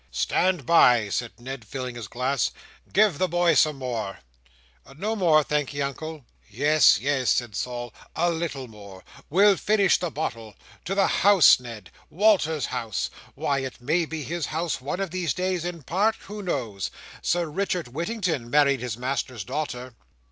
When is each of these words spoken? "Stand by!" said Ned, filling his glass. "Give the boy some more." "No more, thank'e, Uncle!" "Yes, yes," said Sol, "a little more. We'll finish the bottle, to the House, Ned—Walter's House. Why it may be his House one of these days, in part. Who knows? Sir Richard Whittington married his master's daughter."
"Stand 0.09 0.65
by!" 0.65 1.09
said 1.09 1.39
Ned, 1.39 1.63
filling 1.63 1.93
his 1.93 2.07
glass. 2.07 2.49
"Give 2.91 3.19
the 3.19 3.27
boy 3.27 3.53
some 3.53 3.75
more." 3.75 4.21
"No 4.97 5.15
more, 5.15 5.43
thank'e, 5.43 5.79
Uncle!" 5.79 6.25
"Yes, 6.49 6.97
yes," 6.99 7.29
said 7.29 7.55
Sol, 7.55 7.93
"a 8.15 8.31
little 8.31 8.67
more. 8.67 9.03
We'll 9.29 9.57
finish 9.57 9.99
the 9.99 10.09
bottle, 10.09 10.55
to 10.85 10.95
the 10.95 11.05
House, 11.05 11.59
Ned—Walter's 11.59 12.65
House. 12.65 13.11
Why 13.35 13.59
it 13.59 13.79
may 13.79 14.05
be 14.05 14.23
his 14.23 14.47
House 14.47 14.81
one 14.81 15.01
of 15.01 15.11
these 15.11 15.35
days, 15.35 15.63
in 15.63 15.83
part. 15.83 16.15
Who 16.21 16.41
knows? 16.41 16.89
Sir 17.21 17.45
Richard 17.45 17.89
Whittington 17.89 18.49
married 18.49 18.79
his 18.79 18.97
master's 18.97 19.43
daughter." 19.43 19.93